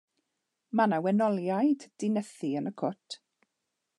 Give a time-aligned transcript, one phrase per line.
[0.79, 3.21] Mae 'na wenoliaid 'di nythu yn y cwt.